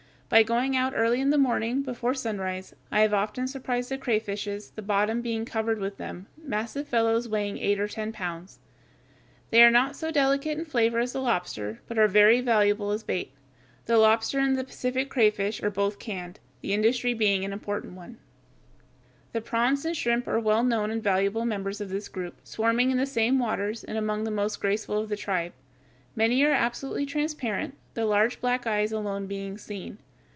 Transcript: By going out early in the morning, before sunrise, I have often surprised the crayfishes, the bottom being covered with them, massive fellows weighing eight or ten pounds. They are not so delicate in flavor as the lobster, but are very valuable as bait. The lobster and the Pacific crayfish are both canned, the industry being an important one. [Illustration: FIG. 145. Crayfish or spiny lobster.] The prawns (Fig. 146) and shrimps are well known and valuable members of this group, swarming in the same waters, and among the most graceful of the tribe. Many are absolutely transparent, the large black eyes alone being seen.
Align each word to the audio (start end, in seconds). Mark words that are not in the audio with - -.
By 0.33 0.43
going 0.43 0.77
out 0.77 0.93
early 0.95 1.19
in 1.19 1.29
the 1.29 1.37
morning, 1.37 1.81
before 1.81 2.13
sunrise, 2.13 2.73
I 2.89 3.01
have 3.01 3.13
often 3.13 3.49
surprised 3.49 3.89
the 3.89 3.97
crayfishes, 3.97 4.71
the 4.75 4.81
bottom 4.81 5.21
being 5.21 5.43
covered 5.43 5.77
with 5.77 5.97
them, 5.97 6.27
massive 6.41 6.87
fellows 6.87 7.27
weighing 7.27 7.57
eight 7.57 7.81
or 7.81 7.89
ten 7.89 8.13
pounds. 8.13 8.59
They 9.49 9.61
are 9.61 9.69
not 9.69 9.97
so 9.97 10.09
delicate 10.09 10.57
in 10.57 10.63
flavor 10.63 10.99
as 10.99 11.11
the 11.11 11.19
lobster, 11.19 11.81
but 11.85 11.99
are 11.99 12.07
very 12.07 12.39
valuable 12.39 12.91
as 12.91 13.03
bait. 13.03 13.33
The 13.87 13.97
lobster 13.97 14.39
and 14.39 14.57
the 14.57 14.63
Pacific 14.63 15.09
crayfish 15.09 15.61
are 15.61 15.69
both 15.69 15.99
canned, 15.99 16.39
the 16.61 16.71
industry 16.73 17.13
being 17.13 17.43
an 17.43 17.51
important 17.51 17.95
one. 17.95 18.17
[Illustration: 19.33 19.33
FIG. 19.33 19.33
145. 19.33 19.33
Crayfish 19.33 19.33
or 19.33 19.33
spiny 19.33 19.33
lobster.] 19.33 19.33
The 19.33 19.41
prawns 19.41 19.83
(Fig. 19.83 19.83
146) 19.83 19.85
and 19.85 19.97
shrimps 19.97 20.27
are 20.29 20.47
well 20.47 20.63
known 20.63 20.91
and 20.91 21.03
valuable 21.03 21.45
members 21.45 21.81
of 21.81 21.89
this 21.89 22.07
group, 22.07 22.35
swarming 22.45 22.89
in 22.91 22.97
the 22.97 23.05
same 23.05 23.37
waters, 23.37 23.83
and 23.83 23.97
among 23.97 24.23
the 24.23 24.31
most 24.31 24.61
graceful 24.61 24.97
of 25.01 25.09
the 25.09 25.17
tribe. 25.17 25.51
Many 26.15 26.41
are 26.45 26.51
absolutely 26.53 27.05
transparent, 27.05 27.75
the 27.95 28.05
large 28.05 28.39
black 28.39 28.65
eyes 28.65 28.93
alone 28.93 29.27
being 29.27 29.57
seen. 29.57 29.97